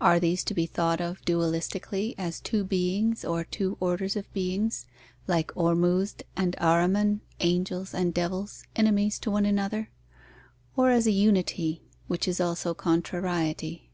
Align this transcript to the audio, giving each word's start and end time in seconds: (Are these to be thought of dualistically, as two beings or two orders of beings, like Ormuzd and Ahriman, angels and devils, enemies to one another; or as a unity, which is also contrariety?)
(Are 0.00 0.18
these 0.18 0.44
to 0.44 0.54
be 0.54 0.64
thought 0.64 0.98
of 0.98 1.20
dualistically, 1.26 2.14
as 2.16 2.40
two 2.40 2.64
beings 2.64 3.22
or 3.22 3.44
two 3.44 3.76
orders 3.80 4.16
of 4.16 4.32
beings, 4.32 4.86
like 5.26 5.54
Ormuzd 5.54 6.22
and 6.38 6.56
Ahriman, 6.58 7.20
angels 7.40 7.92
and 7.92 8.14
devils, 8.14 8.64
enemies 8.76 9.18
to 9.18 9.30
one 9.30 9.44
another; 9.44 9.90
or 10.74 10.88
as 10.88 11.06
a 11.06 11.10
unity, 11.10 11.82
which 12.06 12.26
is 12.26 12.40
also 12.40 12.72
contrariety?) 12.72 13.90